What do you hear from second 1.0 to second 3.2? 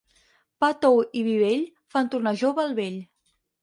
i vi vell fan tornar jove el vell.